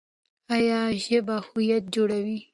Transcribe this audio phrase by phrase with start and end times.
[0.55, 2.39] ایا ژبه هویت جوړوي؟